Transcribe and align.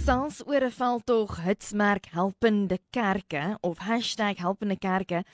Gesels 0.00 0.40
oor 0.48 0.64
'n 0.64 0.72
veldtog 0.72 1.32
hitsmerk 1.44 2.06
helpende 2.16 2.78
kerke 2.90 3.58
of 3.60 3.78
#helpende 3.78 4.78
kerke. 4.78 5.24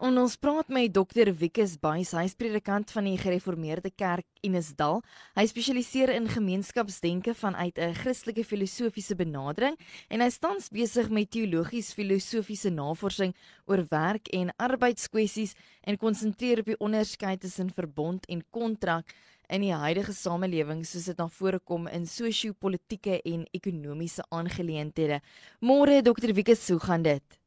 En 0.00 0.18
ons 0.18 0.36
praat 0.36 0.68
met 0.68 0.94
Dr 0.94 1.28
Wikus 1.36 1.76
Buys, 1.78 2.12
hy 2.12 2.24
is 2.24 2.34
predikant 2.34 2.90
van 2.90 3.04
die 3.04 3.18
Gereformeerde 3.18 3.90
Kerk 3.90 4.24
Innisdal. 4.40 5.02
Hy 5.34 5.46
spesialiseer 5.46 6.08
in 6.08 6.28
gemeenskapsdenke 6.28 7.34
vanuit 7.34 7.78
'n 7.78 7.94
Christelike 7.94 8.44
filosofiese 8.44 9.14
benadering 9.14 9.76
en 10.08 10.20
hy 10.20 10.30
staan 10.30 10.56
besig 10.72 11.10
met 11.10 11.30
teologies-filosofiese 11.30 12.70
navorsing 12.70 13.34
oor 13.66 13.84
werk 13.90 14.28
en 14.28 14.54
arbeidskwessies 14.56 15.54
en 15.82 15.98
konsentreer 15.98 16.58
op 16.58 16.66
die 16.66 16.80
onderskeid 16.80 17.40
tussen 17.40 17.70
verbond 17.70 18.26
en 18.26 18.44
kontrak 18.50 19.04
in 19.48 19.60
die 19.60 19.72
huidige 19.72 20.12
samelewing 20.12 20.84
soos 20.84 21.06
dit 21.10 21.18
na 21.18 21.28
vore 21.28 21.58
kom 21.58 21.86
in 21.86 22.06
sosio-politieke 22.06 23.20
en 23.24 23.46
ekonomiese 23.52 24.24
aangeleenthede. 24.30 25.20
Môre 25.60 26.02
Dr 26.02 26.32
Wikus, 26.34 26.68
hoe 26.70 26.80
gaan 26.80 27.02
dit? 27.02 27.40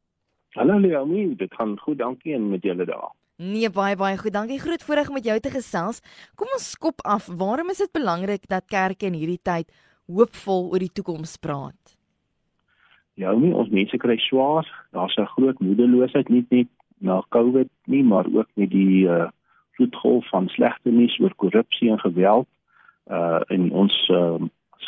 Hallo 0.56 0.78
Leonie, 0.78 1.36
dit 1.36 1.54
gaan 1.54 1.78
goed, 1.78 1.98
dankie 1.98 2.34
en 2.34 2.50
met 2.50 2.62
julle 2.62 2.84
daar. 2.84 3.10
Nee, 3.38 3.70
baie 3.70 3.94
baie 3.94 4.16
goed. 4.18 4.32
Dankie. 4.34 4.58
Groot 4.58 4.82
voorreg 4.82 5.08
om 5.08 5.14
met 5.14 5.24
jou 5.24 5.36
te 5.38 5.50
gesels. 5.50 6.00
Kom 6.34 6.48
ons 6.56 6.70
skop 6.74 7.04
af. 7.06 7.28
Waarom 7.30 7.70
is 7.70 7.78
dit 7.78 7.92
belangrik 7.94 8.48
dat 8.50 8.66
kerke 8.66 9.06
in 9.06 9.14
hierdie 9.14 9.38
tyd 9.42 9.70
hoopvol 10.10 10.72
oor 10.72 10.82
die 10.82 10.90
toekoms 10.90 11.36
praat? 11.38 11.94
Ja, 13.14 13.30
nie 13.38 13.52
ons 13.54 13.70
mense 13.70 13.98
kry 14.02 14.16
swaar. 14.26 14.66
Daar's 14.90 15.16
'n 15.18 15.30
groot 15.36 15.58
moedeloosheid 15.60 16.28
nie 16.28 16.46
net 16.50 16.68
na 16.98 17.22
COVID 17.28 17.70
nie, 17.86 18.02
maar 18.02 18.26
ook 18.26 18.48
met 18.54 18.70
die 18.70 19.06
uh 19.06 19.30
vloedgolf 19.78 20.28
van 20.34 20.48
slegte 20.48 20.90
nuus 20.90 21.18
oor 21.22 21.34
korrupsie 21.34 21.90
en 21.90 22.00
geweld. 22.02 22.48
Uh 23.06 23.40
in 23.54 23.70
ons 23.72 24.08
uh 24.12 24.38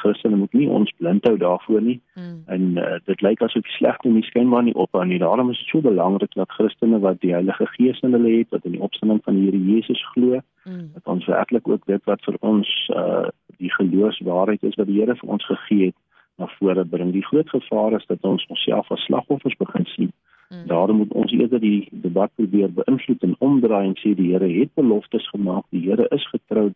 Christene 0.01 0.37
moet 0.37 0.53
nie 0.57 0.69
ons 0.71 0.93
blind 0.97 1.27
hou 1.29 1.35
daarvoor 1.37 1.83
nie. 1.83 1.99
Mm. 2.15 2.43
En 2.55 2.63
uh, 2.79 2.99
dit 3.05 3.23
lyk 3.27 3.43
asof 3.45 3.67
die 3.67 3.75
slegte 3.75 4.09
nie 4.09 4.23
skynbaar 4.25 4.63
nie 4.65 4.75
op 4.75 4.97
aan 4.97 5.11
nie. 5.13 5.19
Daarom 5.21 5.51
is 5.51 5.59
dit 5.59 5.73
so 5.73 5.83
belangrik 5.85 6.33
dat 6.39 6.55
Christene 6.57 7.01
wat 7.03 7.21
die 7.25 7.35
Heilige 7.35 7.67
Gees 7.75 8.01
in 8.07 8.15
hulle 8.17 8.31
het, 8.39 8.49
wat 8.55 8.65
in 8.65 8.79
die 8.79 8.85
opstanding 8.87 9.21
van 9.27 9.37
die 9.37 9.49
Here 9.49 9.61
Jesus 9.73 10.01
glo, 10.15 10.41
mm. 10.65 10.87
dat 10.95 11.13
ons 11.15 11.27
werklik 11.27 11.69
ook 11.69 11.85
dit 11.91 12.05
wat 12.13 12.25
vir 12.29 12.39
ons 12.41 12.71
uh 12.97 13.29
die 13.61 13.73
geloofswaarheid 13.75 14.63
is 14.65 14.79
wat 14.81 14.89
die 14.89 15.03
Here 15.03 15.19
vir 15.19 15.35
ons 15.37 15.45
gegee 15.45 15.91
het, 15.91 15.99
na 16.41 16.49
vore 16.57 16.85
bring. 16.89 17.13
Die 17.13 17.27
groot 17.27 17.51
gevaar 17.53 17.99
is 17.99 18.07
dat 18.09 18.25
ons 18.25 18.47
onsself 18.49 18.89
as 18.95 19.05
slagoffers 19.11 19.59
begin 19.61 19.85
sien. 19.97 20.15
Mm. 20.15 20.30
Daarom 20.67 20.97
moet 20.97 21.13
ons 21.13 21.33
eerder 21.33 21.61
die 21.61 21.89
debat 21.91 22.31
probeer 22.35 22.73
beïnvloed 22.73 23.23
en 23.23 23.37
omdraai 23.39 23.87
en 23.87 23.97
sê 24.03 24.15
die 24.15 24.33
Here 24.33 24.49
het 24.49 24.75
beloftes 24.75 25.29
gemaak, 25.29 25.65
die 25.71 25.85
Here 25.87 26.09
is 26.11 26.27
getrou 26.29 26.73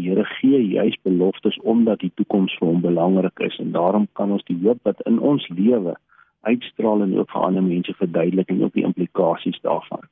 Die 0.00 0.08
Here 0.08 0.24
gee 0.24 0.60
juis 0.68 0.96
beloftes 1.02 1.58
omdat 1.60 2.00
die 2.00 2.12
toekoms 2.14 2.54
vir 2.58 2.68
hom 2.68 2.80
belangrik 2.80 3.42
is 3.44 3.56
en 3.60 3.72
daarom 3.74 4.06
kan 4.18 4.32
ons 4.32 4.44
die 4.48 4.56
hoop 4.62 4.78
wat 4.88 5.02
in 5.10 5.18
ons 5.18 5.44
lewe 5.48 5.96
uitstraal 6.48 7.02
en 7.04 7.16
ook 7.18 7.32
vir 7.34 7.46
ander 7.48 7.64
mense 7.66 7.94
verduidelik 7.98 8.48
en 8.48 8.62
ook 8.64 8.72
die 8.78 8.86
implikasies 8.88 9.60
daarvan. 9.66 10.06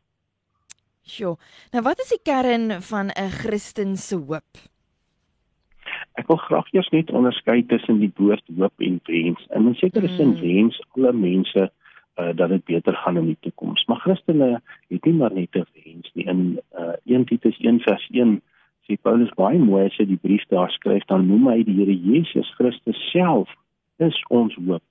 Sjoe. 1.09 1.36
Nou 1.73 1.83
wat 1.86 2.03
is 2.05 2.12
die 2.12 2.20
kern 2.23 2.83
van 2.91 3.14
'n 3.14 3.31
Christen 3.41 3.97
se 3.97 4.17
hoop? 4.17 4.61
Ek 6.20 6.27
wil 6.27 6.36
graag 6.36 6.69
eers 6.75 6.91
net 6.91 7.11
onderskei 7.11 7.62
tussen 7.67 7.98
die 7.98 8.12
woord 8.17 8.45
hoop 8.59 8.75
en 8.77 9.01
wens. 9.06 9.47
In 9.55 9.69
'n 9.69 9.75
sekere 9.75 10.09
sin 10.09 10.34
mm. 10.34 10.41
wens 10.41 10.83
alle 10.97 11.12
mense 11.12 11.70
uh, 12.19 12.30
dat 12.34 12.48
dit 12.48 12.64
beter 12.64 12.94
gaan 12.94 13.16
in 13.16 13.27
die 13.27 13.36
toekoms. 13.41 13.84
Maar 13.84 13.97
Christene 13.97 14.61
het 14.88 15.05
nie 15.05 15.14
maar 15.14 15.34
net 15.34 15.56
'n 15.56 15.66
wens 15.72 16.11
nie. 16.14 16.24
In 16.24 16.61
uh, 16.79 16.92
1 17.05 17.24
Titus 17.24 17.58
1 17.58 17.80
vers 17.80 18.08
1 18.11 18.42
sê 18.86 18.96
Paulus 19.01 19.33
baie 19.36 19.58
mooi 19.58 19.84
as 19.86 19.96
hy 19.96 20.05
die 20.05 20.20
brief 20.23 20.45
daar 20.48 20.70
skryf 20.70 21.05
dan 21.05 21.27
noem 21.27 21.48
hy 21.48 21.62
die 21.62 21.74
Here 21.74 21.95
Jesus 21.95 22.55
Christus 22.56 23.11
self 23.11 23.48
is 23.96 24.23
ons 24.29 24.55
hoop. 24.55 24.83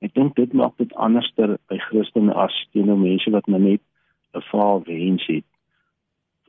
Ek 0.00 0.14
dink 0.14 0.36
dit 0.36 0.52
maak 0.52 0.76
dit 0.76 0.92
anderster 0.94 1.58
by 1.68 1.78
Christene 1.78 2.34
as 2.34 2.54
teenoor 2.72 2.98
mense 2.98 3.30
wat 3.30 3.46
net 3.46 3.80
'n 4.34 4.42
vaal 4.50 4.82
wens 4.84 5.26
het. 5.26 5.44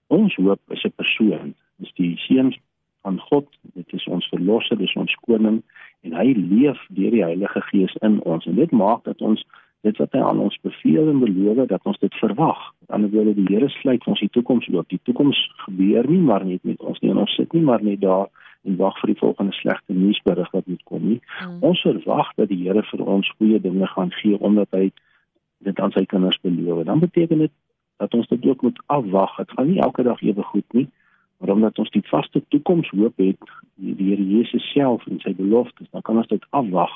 Ons 0.07 0.35
hoop 0.35 0.59
is 0.69 0.83
'n 0.85 0.93
persoon, 0.95 1.55
dis 1.79 1.93
die 1.93 2.17
seun 2.17 2.53
van 3.01 3.19
God, 3.19 3.47
dit 3.73 3.93
is 3.93 4.05
ons 4.05 4.27
verlosser, 4.27 4.77
dis 4.77 4.95
ons 4.95 5.15
koning 5.25 5.63
en 6.01 6.13
hy 6.13 6.33
leef 6.33 6.79
deur 6.89 7.11
die 7.11 7.23
Heilige 7.23 7.61
Gees 7.61 7.95
in 8.01 8.19
ons 8.21 8.45
en 8.45 8.55
dit 8.55 8.71
maak 8.71 9.03
dat 9.03 9.21
ons 9.21 9.45
dit 9.81 9.97
wat 9.97 10.13
hy 10.13 10.21
aan 10.21 10.39
ons 10.39 10.57
beveel 10.61 11.09
en 11.09 11.23
beloof 11.23 11.65
dat 11.69 11.85
ons 11.89 11.97
dit 11.99 12.13
verwag. 12.21 12.59
Met 12.79 12.95
ander 12.97 13.09
woorde 13.09 13.33
die 13.37 13.47
Here 13.49 13.69
sluit 13.69 14.05
ons 14.05 14.19
die 14.21 14.29
toekoms 14.29 14.69
oop. 14.73 14.87
Die 14.93 15.01
toekoms 15.09 15.39
gebeur 15.65 16.09
nie 16.09 16.21
maar 16.21 16.45
net 16.45 16.63
met 16.67 16.81
ons 16.81 16.99
nie. 17.01 17.13
Ons 17.13 17.35
sit 17.35 17.53
nie 17.57 17.63
maar 17.65 17.83
net 17.83 18.01
daar 18.01 18.29
en 18.61 18.77
wag 18.77 18.99
vir 19.01 19.13
die 19.13 19.19
volgende 19.19 19.55
slegte 19.57 19.93
nuusberig 19.97 20.51
wat 20.53 20.67
moet 20.69 20.83
kom 20.85 21.07
nie. 21.07 21.19
Mm. 21.41 21.57
Ons 21.71 21.81
verwag 21.81 22.29
dat 22.37 22.51
die 22.53 22.61
Here 22.61 22.83
vir 22.91 23.05
ons 23.05 23.33
goeie 23.39 23.59
dinge 23.61 23.89
gaan 23.95 24.13
gee 24.21 24.37
omdat 24.37 24.69
hy 24.77 24.91
dit 25.65 25.79
aan 25.79 25.93
sy 25.97 26.05
kinders 26.05 26.37
beloof. 26.45 26.85
Dan 26.85 27.01
beteken 27.01 27.45
dit 27.47 27.53
dat 28.01 28.13
ons 28.17 28.27
dit 28.27 28.45
ook 28.45 28.61
moet 28.61 28.81
afwag. 28.85 29.37
Dit 29.37 29.53
gaan 29.57 29.69
nie 29.69 29.81
elke 29.81 30.05
dag 30.05 30.21
ewe 30.21 30.43
goed 30.53 30.77
nie. 30.77 30.87
Maar 31.41 31.55
omdat 31.55 31.79
ons 31.81 31.89
die 31.89 32.05
vaste 32.05 32.43
toekoms 32.53 32.89
hoop 32.93 33.17
het, 33.17 33.53
die 33.81 33.95
Here 33.97 34.25
Jesus 34.25 34.65
self 34.73 35.05
en 35.09 35.17
sy 35.25 35.33
beloftes, 35.33 35.89
dan 35.89 36.05
kan 36.05 36.21
ons 36.21 36.29
dit 36.29 36.45
afwag. 36.49 36.93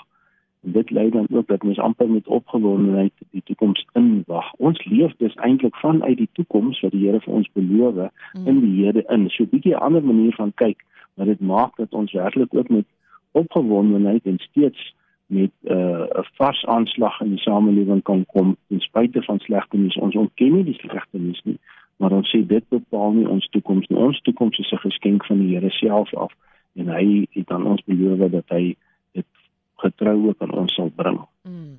Dit 0.65 0.89
lei 0.89 1.09
dan 1.09 1.27
ook 1.29 1.47
dat 1.47 1.63
ons 1.63 1.79
amper 1.79 2.09
met 2.09 2.27
opgewondenheid 2.27 3.13
die 3.31 3.41
toekoms 3.43 3.85
inwag. 3.93 4.53
Ons 4.57 4.85
leef 4.85 5.13
dus 5.17 5.35
eintlik 5.35 5.75
vanuit 5.75 6.17
die 6.17 6.29
toekoms 6.31 6.79
wat 6.81 6.91
die 6.91 7.05
Here 7.05 7.19
vir 7.21 7.33
ons 7.33 7.49
beloof 7.53 7.95
mm. 7.95 8.47
in 8.47 8.59
die 8.63 8.83
Here 8.83 9.03
in. 9.13 9.29
So 9.29 9.43
'n 9.43 9.49
bietjie 9.49 9.75
'n 9.75 9.85
ander 9.87 10.03
manier 10.03 10.33
van 10.33 10.53
kyk, 10.53 10.85
maar 11.13 11.25
dit 11.25 11.39
maak 11.39 11.75
dat 11.75 11.93
ons 11.93 12.11
werklik 12.11 12.53
ook 12.53 12.69
met 12.69 12.85
opgewondenheid 13.31 14.25
en 14.25 14.39
steeds 14.39 14.95
met 15.25 15.51
uh, 15.63 15.75
'n 15.75 16.17
uh, 16.17 16.25
vars 16.33 16.65
aanslag 16.65 17.21
in 17.21 17.29
die 17.29 17.45
samelewing 17.45 18.01
kan 18.01 18.25
kom 18.25 18.57
ten 18.67 18.79
spyte 18.79 19.21
van 19.23 19.39
slegte 19.39 19.77
nuus. 19.77 19.97
Ons 19.97 20.15
ontken 20.15 20.53
nie 20.53 20.63
die 20.63 20.79
slegte 20.79 21.17
nuus 21.17 21.41
nie, 21.43 21.59
maar 21.97 22.11
ons 22.11 22.29
sê 22.35 22.45
dit 22.45 22.63
bepaal 22.69 23.11
nie 23.11 23.29
ons 23.29 23.47
toekoms 23.49 23.87
nie. 23.87 23.97
Ons 23.97 24.21
toekoms 24.21 24.57
is 24.57 24.71
'n 24.71 24.87
geskenk 24.89 25.25
van 25.25 25.39
die 25.39 25.55
Here 25.55 25.69
self 25.69 26.13
af 26.13 26.33
en 26.73 26.87
hy 26.87 27.27
het 27.31 27.51
aan 27.51 27.65
ons 27.65 27.83
beloof 27.83 28.31
dat 28.31 28.49
hy 28.49 28.75
getrou 29.85 30.17
ook 30.29 30.45
aan 30.45 30.55
ons 30.65 30.77
sal 30.77 30.91
bring. 30.95 31.19
Mm. 31.47 31.75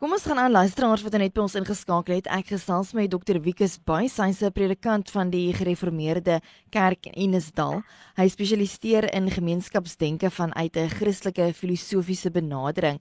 Kom 0.00 0.14
ons 0.16 0.22
gaan 0.24 0.38
aan 0.40 0.54
luisteraars 0.54 1.02
wat 1.04 1.12
net 1.20 1.34
by 1.36 1.42
ons 1.42 1.54
ingeskakel 1.60 2.14
het. 2.16 2.28
Ek 2.32 2.54
gesels 2.54 2.94
met 2.96 3.10
Dr. 3.12 3.36
Wikus 3.44 3.74
Buys, 3.84 4.14
hy's 4.16 4.40
'n 4.40 4.48
predikant 4.56 5.10
van 5.12 5.28
die 5.28 5.52
Gereformeerde 5.52 6.40
Kerk 6.72 7.04
in 7.10 7.12
Innisdal. 7.24 7.82
Hy 8.16 8.26
spesialiseer 8.28 9.12
in 9.12 9.28
gemeenskapsdenke 9.28 10.30
vanuit 10.30 10.76
'n 10.76 10.88
Christelike 10.88 11.52
filosofiese 11.52 12.30
benadering. 12.30 12.98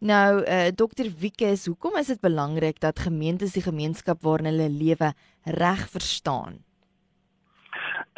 Nou, 0.00 0.42
uh, 0.44 0.66
eh, 0.66 0.74
Dr. 0.74 1.08
Wikus, 1.16 1.64
hoekom 1.66 1.96
is 1.96 2.06
dit 2.06 2.20
belangrik 2.20 2.80
dat 2.80 2.98
gemeentes 2.98 3.52
die 3.52 3.62
gemeenskap 3.62 4.22
waarin 4.22 4.52
hulle 4.52 4.68
lewe 4.68 5.14
reg 5.44 5.88
verstaan? 5.88 6.60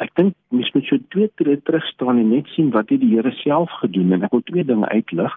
Ek 0.03 0.11
dink 0.19 0.35
mens 0.49 0.71
moet 0.75 0.87
so 0.89 0.97
twee 1.13 1.29
tree 1.39 1.61
terug 1.63 1.85
staan 1.87 2.19
en 2.19 2.29
net 2.29 2.47
sien 2.53 2.71
wat 2.75 2.89
het 2.89 3.01
die 3.03 3.13
Here 3.15 3.31
self 3.41 3.71
gedoen 3.81 4.13
en 4.15 4.25
ek 4.27 4.33
wil 4.35 4.43
twee 4.49 4.65
dinge 4.67 4.87
uitlig. 4.91 5.33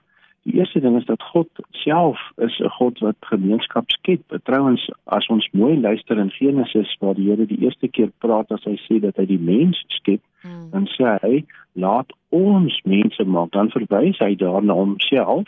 Die 0.48 0.56
eerste 0.58 0.80
ding 0.80 0.96
is 0.96 1.06
dat 1.06 1.22
God 1.32 1.48
self 1.84 2.18
is 2.36 2.58
'n 2.60 2.72
God 2.78 2.98
wat 3.04 3.16
gemeenskap 3.30 3.90
skep. 3.90 4.22
Trouwens, 4.44 4.88
as 5.06 5.26
ons 5.28 5.48
mooi 5.52 5.76
luister 5.80 6.18
in 6.18 6.30
Genesis 6.30 6.96
waar 7.00 7.14
die 7.14 7.28
Here 7.30 7.46
die 7.46 7.60
eerste 7.60 7.88
keer 7.88 8.10
praat 8.18 8.50
as 8.52 8.64
hy 8.64 8.76
sê 8.88 9.00
dat 9.00 9.16
hy 9.16 9.26
die 9.26 9.38
mens 9.38 9.84
skep, 9.88 10.20
hmm. 10.42 10.70
dan 10.70 10.86
sê 10.86 11.18
hy, 11.22 11.44
"Laat 11.74 12.12
ons 12.30 12.80
mense 12.84 13.24
maak." 13.24 13.50
Dan 13.50 13.70
verwys 13.70 14.18
hy 14.18 14.34
daarna 14.34 14.72
homself 14.72 15.46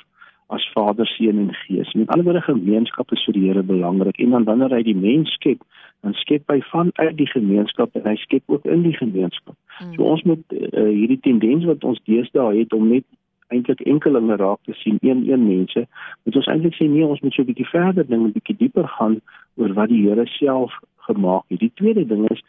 as 0.50 0.66
Vader, 0.74 1.06
Seun 1.06 1.38
en 1.38 1.54
Gees. 1.54 1.92
Met 1.92 2.08
ander 2.08 2.24
woorde, 2.24 2.40
gemeenskap 2.40 3.12
is 3.12 3.22
vir 3.24 3.36
die 3.36 3.46
Here 3.46 3.62
belangrik. 3.62 4.18
En 4.18 4.30
dan 4.34 4.44
wanneer 4.44 4.74
hy 4.74 4.82
die 4.82 4.96
mens 4.96 5.30
skep, 5.38 5.62
dan 6.02 6.16
skep 6.18 6.50
hy 6.50 6.58
vanuit 6.72 7.16
die 7.16 7.28
gemeenskap 7.30 7.94
en 7.94 8.08
hy 8.08 8.16
skep 8.18 8.42
ook 8.50 8.66
in 8.66 8.82
die 8.82 8.96
gemeenskap. 8.96 9.54
Mm. 9.78 9.92
So 9.94 10.08
ons 10.14 10.24
moet 10.26 10.56
uh, 10.56 10.88
hierdie 10.88 11.20
tendens 11.22 11.68
wat 11.70 11.86
ons 11.86 12.00
deesdae 12.08 12.58
het 12.58 12.74
om 12.74 12.88
net 12.90 13.06
eintlik 13.54 13.82
enkelinge 13.86 14.38
raak 14.40 14.58
te 14.66 14.74
sien, 14.78 14.98
een 15.02 15.22
een 15.28 15.46
mense, 15.46 15.84
moet 16.24 16.40
ons 16.42 16.50
eintlik 16.50 16.74
sê 16.78 16.86
nee, 16.90 17.06
ons 17.06 17.22
moet 17.22 17.34
so 17.34 17.42
'n 17.42 17.50
bietjie 17.50 17.70
verder 17.70 18.06
ding, 18.06 18.26
'n 18.26 18.34
bietjie 18.34 18.56
dieper 18.56 18.88
gaan 18.96 19.20
oor 19.54 19.74
wat 19.78 19.88
die 19.88 20.02
Here 20.06 20.26
self 20.26 20.74
gemaak 21.06 21.44
het. 21.48 21.60
Die 21.60 21.72
tweede 21.74 22.06
ding 22.06 22.26
is 22.30 22.42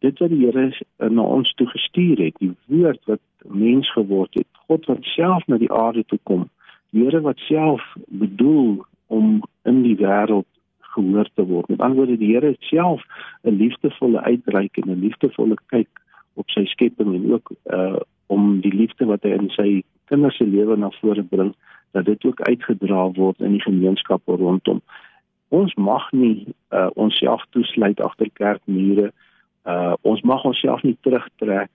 dit 0.00 0.18
wat 0.18 0.30
die 0.30 0.42
Here 0.46 0.70
uh, 0.70 1.08
na 1.08 1.22
ons 1.22 1.52
toe 1.54 1.66
gestuur 1.66 2.18
het, 2.18 2.34
die 2.38 2.54
woord 2.66 3.02
wat 3.06 3.22
mens 3.46 3.90
geword 3.92 4.34
het, 4.34 4.46
God 4.66 4.86
wat 4.86 5.02
self 5.02 5.46
na 5.46 5.58
die 5.58 5.72
aarde 5.72 6.04
toe 6.06 6.18
kom 6.22 6.48
Here 6.96 7.20
wat 7.20 7.38
self 7.38 7.82
bedoel 8.06 8.84
om 9.06 9.42
in 9.62 9.82
die 9.82 9.96
wêreld 9.96 10.48
gehoor 10.96 11.28
te 11.34 11.44
word. 11.44 11.68
Met 11.68 11.80
ander 11.80 11.96
woorde, 11.96 12.18
die 12.18 12.32
Here 12.32 12.56
self 12.58 13.02
'n 13.42 13.56
liefdevolle 13.56 14.20
uitreik 14.22 14.76
en 14.76 14.90
'n 14.90 15.00
liefdevolle 15.00 15.56
kyk 15.66 15.88
op 16.34 16.50
sy 16.50 16.64
skepping 16.64 17.14
en 17.14 17.32
ook 17.32 17.52
uh 17.70 18.00
om 18.26 18.60
die 18.60 18.74
liefde 18.74 19.06
wat 19.06 19.22
hy 19.22 19.30
in 19.38 19.50
sy 19.54 19.82
kinders 20.10 20.36
se 20.36 20.46
lewe 20.46 20.76
na 20.76 20.90
vore 21.00 21.22
bring 21.22 21.54
dat 21.94 22.04
dit 22.04 22.24
ook 22.24 22.40
uitgedra 22.40 23.10
word 23.12 23.40
in 23.40 23.52
die 23.54 23.62
gemeenskappe 23.62 24.36
rondom. 24.36 24.80
Ons 25.48 25.74
mag 25.74 26.12
nie 26.12 26.46
uh, 26.70 26.90
onsself 26.94 27.44
toesluit 27.50 28.00
agter 28.00 28.30
kerkmure. 28.32 29.12
Uh, 29.64 29.94
ons 30.02 30.20
mag 30.20 30.44
onsself 30.44 30.82
nie 30.82 30.96
terugtrek 31.00 31.70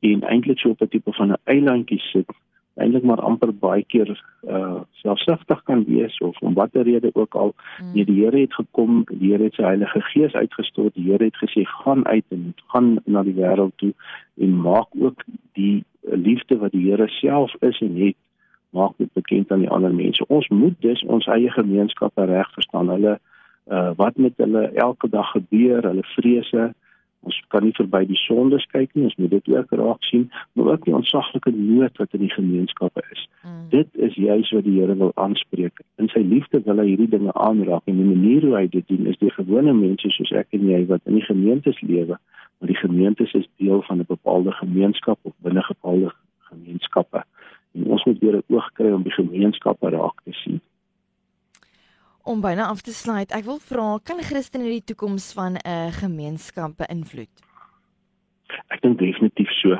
en 0.00 0.22
eintlik 0.22 0.58
so 0.58 0.68
op 0.68 0.82
'n 0.82 0.88
tipe 0.88 1.12
van 1.12 1.32
'n 1.32 1.42
eilandjie 1.44 2.00
sit 2.12 2.30
eintlik 2.76 3.04
maar 3.08 3.20
amper 3.20 3.52
baie 3.54 3.84
keer 3.88 4.10
uh 4.48 4.80
selfsugtig 5.02 5.62
kan 5.62 5.84
wees 5.88 6.18
of 6.18 6.38
om 6.40 6.54
watter 6.54 6.82
rede 6.82 7.10
ook 7.12 7.34
al. 7.34 7.54
Mm. 7.54 7.92
nee 7.92 8.04
die 8.04 8.24
Here 8.24 8.40
het 8.40 8.54
gekom 8.54 9.04
die 9.10 9.32
Here 9.32 9.44
het 9.44 9.54
sy 9.54 9.62
Heilige 9.62 10.00
Gees 10.12 10.32
uitgestort 10.32 10.94
die 10.94 11.08
Here 11.10 11.24
het 11.24 11.36
gesê 11.42 11.64
gaan 11.64 12.06
uit 12.06 12.24
en 12.28 12.54
gaan 12.66 12.96
na 13.04 13.22
die 13.22 13.36
wêreld 13.36 13.76
toe 13.76 13.92
en 14.38 14.60
maak 14.60 14.88
ook 15.00 15.24
die 15.52 15.84
liefde 16.02 16.58
wat 16.58 16.72
die 16.72 16.84
Here 16.90 17.08
self 17.08 17.54
is 17.60 17.80
en 17.80 17.96
het 17.96 18.16
maak 18.70 18.92
dit 18.96 19.12
bekend 19.12 19.52
aan 19.52 19.64
die 19.64 19.70
ander 19.70 19.94
mense. 19.94 20.26
Ons 20.28 20.48
moet 20.48 20.76
dus 20.84 21.02
ons 21.04 21.26
eie 21.26 21.50
gemeenskappe 21.50 22.24
reg 22.24 22.52
verstaan. 22.52 22.92
Hulle 22.92 23.18
uh 23.72 23.90
wat 23.96 24.16
met 24.16 24.36
hulle 24.36 24.68
elke 24.74 25.08
dag 25.08 25.30
gebeur 25.30 25.82
hulle 25.82 26.04
vrese 26.14 26.74
Ons 27.26 27.38
kan 27.48 27.64
nie 27.64 27.74
verby 27.74 28.02
die 28.06 28.18
sondes 28.20 28.66
kyk 28.72 28.92
nie, 28.94 29.06
ons 29.08 29.16
moet 29.16 29.30
dit 29.30 29.48
ook 29.54 29.72
raak 29.80 30.04
sien, 30.06 30.26
maar 30.52 30.72
ook 30.72 30.84
die 30.84 30.94
ontsaglike 30.94 31.50
nood 31.54 31.96
wat 32.02 32.14
in 32.18 32.24
die 32.26 32.32
gemeenskappe 32.34 33.02
is. 33.14 33.24
Mm. 33.42 33.64
Dit 33.72 33.88
is 34.08 34.14
juis 34.14 34.52
wat 34.54 34.64
die 34.64 34.76
Here 34.78 34.96
wil 35.00 35.12
aanspreek. 35.14 35.82
In 36.02 36.10
sy 36.12 36.22
liefde 36.22 36.60
wil 36.68 36.82
hy 36.82 36.86
hierdie 36.92 37.10
dinge 37.16 37.34
aanraak 37.34 37.82
en 37.90 37.98
die 37.98 38.08
manier 38.12 38.46
hoe 38.46 38.54
hy 38.58 38.66
dit 38.70 38.86
doen 38.92 39.10
is 39.10 39.18
deur 39.22 39.34
gewone 39.38 39.74
mense 39.74 40.12
soos 40.18 40.32
ek 40.42 40.54
en 40.58 40.68
jy 40.70 40.84
wat 40.92 41.02
in 41.10 41.18
die 41.18 41.26
gemeentes 41.26 41.80
lewe, 41.82 42.20
maar 42.58 42.72
die 42.72 42.78
gemeentes 42.78 43.34
is 43.38 43.48
deel 43.62 43.82
van 43.88 44.00
'n 44.00 44.08
bepaalde 44.08 44.52
gemeenskap 44.60 45.18
of 45.22 45.34
binne 45.42 45.64
bepaalde 45.68 46.12
gemeenskappe. 46.52 47.24
En 47.74 47.90
ons 47.90 48.04
moet 48.04 48.18
weer 48.18 48.36
'n 48.36 48.54
oog 48.54 48.70
kry 48.72 48.92
om 48.92 49.02
die 49.02 49.18
gemeenskappe 49.18 49.90
raak 49.90 50.22
te 50.24 50.32
sien 50.32 50.60
om 52.26 52.40
byna 52.40 52.66
af 52.66 52.82
te 52.82 52.92
sluit. 52.92 53.32
Ek 53.32 53.44
wil 53.44 53.60
vra, 53.62 53.98
kan 54.02 54.22
Christene 54.22 54.68
die 54.70 54.84
toekoms 54.84 55.32
van 55.32 55.56
'n 55.56 55.62
uh, 55.66 55.92
gemeenskap 56.02 56.76
beïnvloed? 56.82 57.34
Ek 58.68 58.82
dink 58.82 58.98
definitief 58.98 59.50
so. 59.62 59.78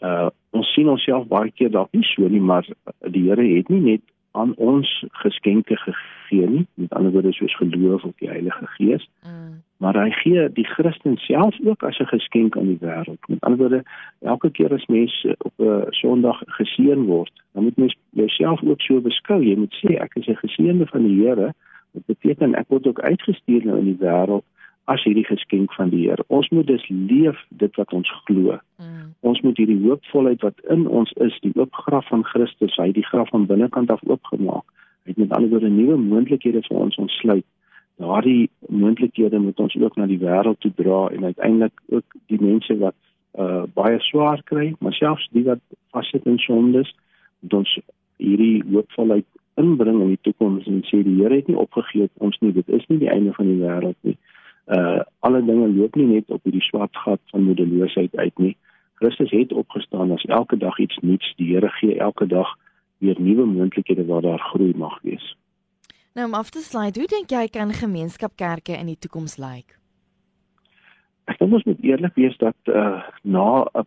Uh 0.00 0.30
ons 0.52 0.68
sien 0.74 0.88
onsself 0.88 1.26
baie 1.30 1.50
keer 1.50 1.70
dalk 1.72 1.88
nie 1.96 2.04
so 2.04 2.28
nie, 2.28 2.40
maar 2.40 2.66
die 3.08 3.22
Here 3.28 3.56
het 3.56 3.68
nie 3.72 3.80
net 3.80 4.02
aan 4.32 4.54
ons 4.56 4.88
geskenke 5.22 5.76
gegee 5.76 6.48
nie, 6.48 6.66
met 6.74 6.92
ander 6.92 7.12
woorde 7.12 7.32
soos 7.32 7.56
geloof 7.56 8.04
of 8.04 8.12
die 8.20 8.28
Heilige 8.28 8.66
Gees. 8.76 9.08
Mm. 9.24 9.62
Maar 9.76 9.96
hy 10.02 10.10
gee 10.20 10.44
die 10.56 10.64
Christen 10.64 11.16
self 11.16 11.56
ook 11.64 11.82
as 11.82 11.98
'n 11.98 12.12
geskenk 12.12 12.56
aan 12.56 12.66
die 12.66 12.78
wêreld. 12.80 13.20
Met 13.28 13.40
ander 13.40 13.58
woorde, 13.58 13.82
elke 14.20 14.50
keer 14.50 14.72
as 14.72 14.86
mens 14.86 15.26
op 15.38 15.52
'n 15.58 15.86
Sondag 15.90 16.42
geseën 16.46 17.04
word, 17.04 17.32
dan 17.52 17.62
moet 17.62 17.76
mens 17.76 17.96
jouself 18.10 18.62
ook 18.62 18.80
so 18.80 19.00
beskou. 19.00 19.44
Jy 19.44 19.56
moet 19.56 19.74
sê 19.84 20.00
ek 20.00 20.14
is 20.14 20.26
'n 20.26 20.44
geseënde 20.46 20.86
van 20.86 21.06
die 21.06 21.26
Here. 21.26 21.54
Dit 21.92 22.06
beteken 22.06 22.54
ek 22.54 22.68
word 22.72 22.86
ook 22.86 23.00
uitgestuur 23.00 23.66
nou 23.68 23.78
in 23.78 23.92
die 23.92 24.00
wêreld 24.00 24.44
as 24.90 25.02
hierdie 25.06 25.26
geskenk 25.26 25.72
van 25.78 25.92
die 25.92 26.08
Here. 26.08 26.24
Ons 26.26 26.48
moet 26.50 26.66
dus 26.66 26.84
leef 26.88 27.38
dit 27.48 27.76
wat 27.78 27.92
ons 27.92 28.10
glo. 28.26 28.58
Mm. 28.82 29.12
Ons 29.20 29.40
moet 29.40 29.56
hierdie 29.56 29.78
hoopvolheid 29.84 30.42
wat 30.42 30.58
in 30.74 30.88
ons 30.88 31.12
is, 31.22 31.36
die 31.44 31.54
oop 31.54 31.74
graf 31.86 32.08
van 32.10 32.24
Christus, 32.26 32.74
hy 32.80 32.88
het 32.90 32.98
die 32.98 33.06
graf 33.06 33.30
van 33.30 33.46
binnekant 33.46 33.92
af 33.94 34.02
oopgemaak. 34.08 34.66
Hy 35.04 35.14
het 35.14 35.20
met 35.22 35.34
ander 35.36 35.50
woorde 35.50 35.70
nuwe 35.70 35.98
moontlikhede 36.00 36.64
vir 36.66 36.82
ons 36.86 36.98
ontsluit. 36.98 37.46
Daardie 38.02 38.50
moontlikhede 38.68 39.38
moet 39.38 39.60
ons 39.60 39.76
ook 39.78 39.96
na 39.96 40.08
die 40.10 40.18
wêreld 40.18 40.58
toe 40.64 40.72
dra 40.74 41.06
en 41.14 41.24
uiteindelik 41.30 41.82
ook 41.94 42.18
die 42.32 42.40
mense 42.42 42.78
wat 42.82 42.98
uh 43.38 43.62
baie 43.74 44.00
swaar 44.04 44.42
kry, 44.44 44.74
maar 44.80 44.92
selfs 44.92 45.28
die 45.32 45.44
wat 45.46 45.60
vassit 45.94 46.26
in 46.28 46.38
sondes, 46.42 46.90
moet 47.40 47.54
ons 47.62 47.76
hierdie 48.20 48.64
hoopvolheid 48.68 49.26
inbring 49.60 50.00
in 50.00 50.14
die 50.14 50.20
toekoms 50.20 50.66
en 50.66 50.82
sê 50.88 51.02
die 51.04 51.18
Here 51.20 51.34
het 51.34 51.48
nie 51.50 51.58
opgegee 51.58 52.08
ons 52.24 52.38
nie 52.40 52.52
dit 52.52 52.68
is 52.68 52.84
nie 52.88 52.98
die 53.02 53.10
einde 53.12 53.32
van 53.36 53.48
die 53.50 53.60
wêreld 53.60 53.98
nie. 54.08 54.16
Uh 54.66 55.00
alle 55.26 55.42
dinge 55.44 55.68
loop 55.74 55.96
nie 55.96 56.08
net 56.08 56.30
op 56.30 56.42
hierdie 56.44 56.64
swart 56.64 56.96
gat 57.04 57.20
van 57.34 57.46
moedeloosheid 57.48 58.16
uit 58.16 58.38
nie. 58.38 58.56
Christus 59.00 59.30
het 59.30 59.52
opgestaan 59.52 60.12
as 60.12 60.24
elke 60.24 60.56
dag 60.56 60.78
iets 60.78 60.98
nuuts. 61.02 61.34
Die 61.36 61.52
Here 61.54 61.68
gee 61.80 61.98
elke 61.98 62.26
dag 62.26 62.54
weer 62.98 63.20
nuwe 63.20 63.46
moontlikhede 63.46 64.06
waar 64.06 64.22
daar 64.22 64.38
groei 64.52 64.72
mag 64.76 65.00
wees. 65.02 65.36
Nou 66.14 66.26
om 66.26 66.34
af 66.34 66.50
te 66.50 66.60
sluit, 66.60 66.96
hoe 66.96 67.06
dink 67.08 67.30
jy 67.30 67.48
kan 67.48 67.72
gemeenskapkerke 67.72 68.76
in 68.76 68.86
die 68.86 68.98
toekoms 68.98 69.38
lyk? 69.40 69.78
Ek 71.24 71.38
dink 71.38 71.52
ons 71.52 71.64
moet 71.64 71.82
eerlik 71.82 72.14
wees 72.14 72.36
dat 72.38 72.56
uh 72.70 73.02
na 73.22 73.66
uh, 73.74 73.84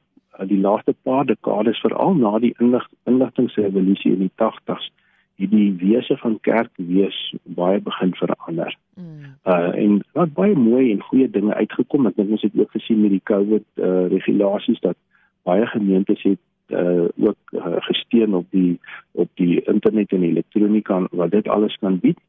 die 0.49 0.59
laaste 0.59 0.95
paar 1.07 1.25
dekades 1.25 1.79
veral 1.79 2.15
na 2.19 2.39
die 2.39 2.53
inligtingsrevolusie 2.59 4.11
in 4.11 4.27
die 4.27 4.33
80s 4.41 4.91
het 5.35 5.51
die 5.51 5.73
wese 5.79 6.17
van 6.17 6.37
kerk 6.41 6.71
wees 6.75 7.35
baie 7.43 7.79
begin 7.81 8.15
verander. 8.15 8.77
Mm. 8.95 9.35
Uh 9.43 9.75
en 9.83 10.03
wat 10.11 10.33
baie 10.33 10.55
mooi 10.55 10.91
en 10.91 11.01
goeie 11.01 11.29
dinge 11.29 11.53
uitgekom. 11.53 12.07
Ek 12.07 12.15
dink 12.15 12.31
ons 12.37 12.45
het 12.47 12.55
ook 12.59 12.71
gesien 12.71 13.01
met 13.01 13.11
die 13.11 13.23
COVID 13.23 13.65
uh 13.75 14.07
regulasies 14.13 14.79
dat 14.79 14.97
baie 15.43 15.67
gemeentes 15.67 16.23
het 16.23 16.39
uh 16.69 17.07
ook 17.17 17.51
uh, 17.51 17.75
gesteun 17.89 18.33
op 18.33 18.47
die 18.49 18.79
op 19.11 19.29
die 19.33 19.61
internet 19.61 20.11
en 20.11 20.23
elektronika 20.23 21.03
wat 21.11 21.31
dit 21.31 21.47
alles 21.47 21.77
kan 21.83 21.99
bied. 21.99 22.19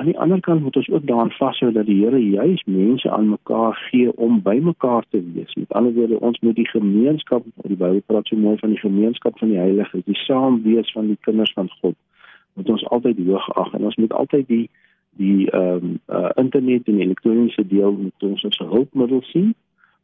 Aan 0.00 0.08
die 0.08 0.18
ander 0.18 0.40
kant 0.40 0.62
moet 0.62 0.76
ons 0.76 0.88
ook 0.88 1.06
daaraan 1.06 1.30
vashou 1.30 1.72
dat 1.72 1.86
die 1.86 2.00
Here 2.04 2.18
juis 2.18 2.62
mense 2.64 3.10
aan 3.10 3.28
mekaar 3.28 3.74
gee 3.90 4.16
om 4.16 4.42
by 4.42 4.56
mekaar 4.62 5.04
te 5.10 5.20
wees. 5.34 5.54
Met 5.54 5.72
ander 5.72 5.92
woorde, 5.92 6.20
ons 6.20 6.40
moet 6.40 6.56
die 6.56 6.68
gemeenskap, 6.68 7.44
die 7.62 7.76
Bybel 7.76 8.00
praat 8.06 8.26
so 8.26 8.36
mooi 8.36 8.56
van 8.58 8.72
die 8.72 8.80
gemeenskap 8.80 9.38
van 9.38 9.52
die 9.52 9.58
heiliges, 9.58 10.04
die 10.04 10.16
saam 10.24 10.62
wees 10.62 10.92
van 10.92 11.12
die 11.12 11.18
kinders 11.20 11.52
van 11.52 11.68
God 11.82 11.94
moet 12.54 12.68
ons 12.68 12.86
altyd 12.88 13.18
hoog 13.26 13.50
ag 13.54 13.72
en 13.74 13.84
ons 13.84 13.96
moet 13.96 14.12
altyd 14.12 14.46
die 14.48 14.70
die 15.18 15.50
ehm 15.50 15.84
um, 15.84 15.98
uh, 16.08 16.30
internet 16.34 16.86
en 16.88 17.00
elektroniese 17.00 17.66
deel 17.66 17.92
moet 17.92 18.22
ons 18.22 18.44
as 18.44 18.58
'n 18.58 18.72
hulpmiddel 18.74 19.22
sien 19.22 19.54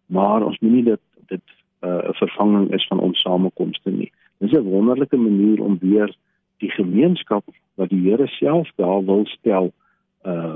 maar 0.06 0.43
ons 0.43 0.58
moet 0.58 0.72
nie 0.72 0.82
dit 0.82 1.00
dit 1.26 1.43
uh, 1.81 1.88
'n 1.88 2.08
uh, 2.08 2.14
vervanging 2.22 2.72
is 2.72 2.87
van 2.87 2.98
ons 2.98 3.20
samekomste 3.20 3.90
nie. 3.90 4.12
Dis 4.38 4.52
'n 4.52 4.62
wonderlike 4.62 5.16
manier 5.16 5.62
om 5.62 5.78
weer 5.81 6.16
die 6.58 6.70
gemeenskap 6.70 7.44
wat 7.75 7.88
die 7.88 8.08
Here 8.08 8.26
self 8.26 8.70
daar 8.76 9.04
wil 9.04 9.26
stel 9.26 9.72
uh 10.25 10.54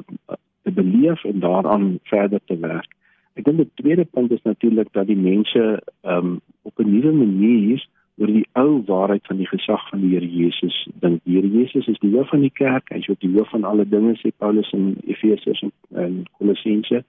te 0.63 0.71
beleef 0.71 1.25
en 1.25 1.41
daaraan 1.41 1.99
verder 2.03 2.41
te 2.45 2.59
werk. 2.59 2.93
Ek 3.35 3.45
dink 3.45 3.57
die 3.57 3.71
tweede 3.75 4.05
punt 4.05 4.31
is 4.31 4.43
natuurlik 4.43 4.93
dat 4.93 5.07
die 5.07 5.17
mense 5.17 5.83
ehm 6.01 6.17
um, 6.17 6.41
op 6.63 6.79
'n 6.79 6.91
nuwe 6.91 7.13
manier 7.13 7.89
oor 8.21 8.29
die 8.29 8.47
ou 8.61 8.83
waarheid 8.87 9.27
van 9.27 9.39
die 9.41 9.49
gesag 9.49 9.87
van 9.89 10.03
die 10.05 10.13
Here 10.13 10.29
Jesus. 10.29 10.77
Dink 11.01 11.23
die 11.25 11.39
Here 11.39 11.49
Jesus 11.49 11.89
is 11.89 12.01
die 12.03 12.13
hoof 12.13 12.29
van 12.29 12.45
die 12.45 12.53
kerk, 12.53 12.93
hy 12.93 13.01
is 13.01 13.09
ook 13.09 13.21
die 13.25 13.33
hoof 13.33 13.49
van 13.55 13.65
alle 13.65 13.87
dinge 13.89 14.12
sê 14.21 14.33
Paulus 14.37 14.69
in 14.77 14.93
Efesiërs 15.07 15.65
en, 15.65 15.73
en 16.05 16.19
Kolossense. 16.37 17.00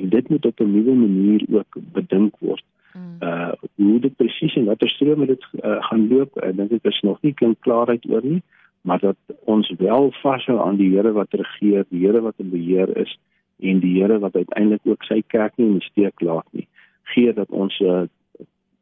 En 0.00 0.08
dit 0.12 0.28
moet 0.32 0.48
op 0.48 0.60
'n 0.60 0.72
nuwe 0.72 0.94
manier 0.94 1.44
ook 1.50 1.78
bedink 1.92 2.40
word. 2.40 2.64
Mm. 2.96 3.16
Uh 3.20 3.52
hoe 3.74 4.00
dit 4.00 4.16
presies 4.16 4.56
en 4.56 4.64
watter 4.64 4.88
strome 4.88 5.26
dit 5.26 5.42
uh, 5.60 5.76
gaan 5.88 6.08
loop, 6.08 6.36
ek 6.36 6.56
dink 6.56 6.70
dit 6.70 6.84
is 6.84 7.00
nog 7.00 7.20
nie 7.20 7.34
klink 7.34 7.60
klaarheid 7.60 8.08
oor 8.08 8.24
nie, 8.24 8.42
maar 8.80 8.98
dat 8.98 9.16
ons 9.44 9.72
wel 9.78 10.12
vashou 10.22 10.58
aan 10.60 10.76
die 10.76 10.90
Here 10.96 11.12
wat 11.12 11.32
regeer, 11.32 11.84
die 11.88 12.06
Here 12.06 12.20
wat 12.20 12.34
in 12.38 12.50
beheer 12.50 12.96
is 12.96 13.18
en 13.60 13.80
die 13.80 14.00
Here 14.00 14.18
wat 14.18 14.36
uiteindelik 14.36 14.80
ook 14.84 15.04
sy 15.04 15.22
kerk 15.26 15.56
nie 15.56 15.66
in 15.66 15.78
die 15.80 15.88
steek 15.90 16.20
laat 16.20 16.48
nie. 16.50 16.68
Gee 17.12 17.32
dat 17.32 17.50
ons 17.50 17.78
'n 17.80 17.84
uh, 17.84 18.06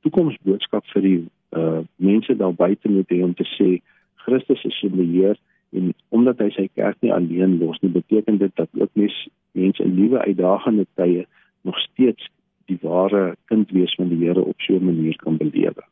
toekomsboodskap 0.05 0.87
vir 0.93 1.03
die 1.03 1.21
uh 1.57 1.81
mense 1.97 2.37
daar 2.37 2.55
buite 2.55 2.89
moet 2.89 3.11
hê 3.11 3.23
om 3.23 3.35
te 3.35 3.47
sê 3.57 3.81
Christus 4.25 4.65
is 4.65 4.83
in 4.83 4.97
beheer 4.97 5.39
en 5.73 5.95
omdat 6.09 6.39
hy 6.39 6.51
sy 6.55 6.69
kerk 6.75 7.01
nie 7.01 7.13
alleen 7.13 7.59
los 7.59 7.81
nie 7.83 7.93
beteken 7.93 8.39
dit 8.39 8.53
dat 8.57 8.69
ook 8.79 8.91
mes 8.95 9.17
mense 9.53 9.83
in 9.83 9.95
nuwe 9.95 10.19
uitdagende 10.19 10.87
tye 10.95 11.27
nog 11.63 11.79
steeds 11.79 12.31
die 12.71 12.79
ware 12.83 13.37
kind 13.51 13.71
wees 13.71 13.95
van 13.99 14.09
die 14.09 14.21
Here 14.25 14.41
op 14.41 14.61
so 14.61 14.77
'n 14.77 14.85
manier 14.85 15.17
kan 15.17 15.37
belewe. 15.37 15.85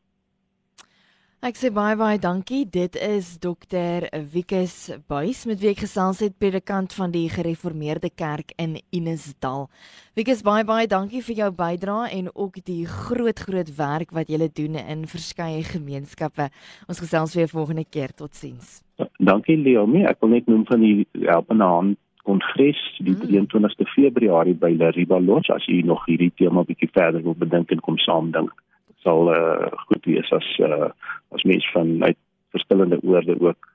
Ek 1.43 1.57
sê 1.59 1.73
baie 1.75 1.97
baie 1.99 2.21
dankie. 2.23 2.61
Dit 2.71 2.95
is 2.95 3.33
dokter 3.43 4.05
Wikus 4.31 4.93
Buys 5.11 5.41
met 5.51 5.59
wie 5.59 5.73
ek 5.73 5.81
gesels 5.83 6.21
het 6.23 6.37
predikant 6.39 6.95
van 6.95 7.11
die 7.11 7.25
Gereformeerde 7.33 8.13
Kerk 8.15 8.53
in 8.63 8.77
Inisdal. 8.95 9.67
Wikus 10.15 10.45
baie 10.47 10.63
baie 10.63 10.87
dankie 10.87 11.19
vir 11.27 11.41
jou 11.41 11.51
bydrae 11.59 12.13
en 12.21 12.31
ook 12.31 12.63
die 12.63 12.87
groot 12.87 13.43
groot 13.43 13.75
werk 13.75 14.15
wat 14.15 14.31
jy 14.31 14.47
doen 14.55 14.79
in 14.79 15.03
verskeie 15.11 15.67
gemeenskappe. 15.67 16.47
Ons 16.87 17.03
gesels 17.03 17.35
weer 17.35 17.51
volgende 17.51 17.89
keer. 17.91 18.15
Totsiens. 18.15 18.79
Dankie 19.19 19.59
Leomi. 19.59 20.07
Ek 20.07 20.23
wil 20.23 20.37
net 20.39 20.47
noem 20.47 20.63
van 20.71 20.79
die 20.79 21.09
helpende 21.27 21.67
hand 21.67 21.99
kongres 22.23 22.79
die 23.03 23.19
mm. 23.19 23.51
23ste 23.51 23.91
Februarie 23.97 24.55
by 24.55 24.77
La 24.79 24.95
Riba 24.95 25.19
Lodge 25.19 25.51
as 25.51 25.67
jy 25.67 25.83
nog 25.83 26.07
hierdie 26.07 26.31
tema 26.39 26.63
bietjie 26.63 26.95
verder 26.95 27.27
wil 27.27 27.35
bedink 27.35 27.75
en 27.75 27.83
kom 27.83 27.99
saam 27.99 28.31
dink 28.31 28.55
sal 29.03 29.31
uh, 29.35 29.69
goed 29.89 30.05
wees 30.05 30.33
as 30.33 30.49
uh, 30.59 30.91
as 31.35 31.45
mense 31.49 31.69
van 31.75 32.03
uit 32.05 32.19
verskillende 32.55 32.99
oorde 33.03 33.37
ook 33.41 33.71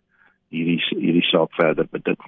hierdie 0.53 0.81
hierdie 0.95 1.25
saak 1.27 1.53
verder 1.59 1.87
bedink. 1.91 2.23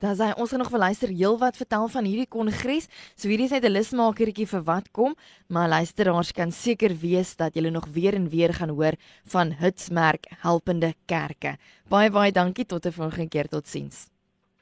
Dan 0.00 0.16
sê 0.16 0.30
ons 0.40 0.48
gaan 0.48 0.62
nog 0.62 0.70
wel 0.72 0.80
luister 0.80 1.10
heelwat 1.12 1.58
vertel 1.60 1.88
van 1.92 2.06
hierdie 2.08 2.28
kongres. 2.28 2.88
So 3.16 3.28
hierdie 3.28 3.50
is 3.50 3.52
net 3.52 3.64
'n 3.68 3.74
lusmakertjie 3.76 4.48
vir 4.48 4.62
wat 4.64 4.88
kom, 4.90 5.14
maar 5.48 5.68
luisteraars 5.68 6.32
kan 6.32 6.50
seker 6.50 6.96
wees 7.02 7.36
dat 7.36 7.54
julle 7.54 7.70
nog 7.70 7.86
weer 7.92 8.14
en 8.14 8.28
weer 8.28 8.54
gaan 8.54 8.72
hoor 8.72 8.96
van 9.24 9.52
Hitsmerk 9.52 10.26
Helpende 10.40 10.94
Kerke. 11.06 11.56
Baie 11.88 12.10
baie 12.10 12.32
dankie 12.32 12.66
tot 12.66 12.86
'n 12.86 12.92
volgende 12.92 13.28
keer 13.28 13.48
totsiens. 13.48 14.08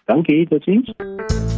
Dankie, 0.06 0.48
totsiens. 0.48 1.57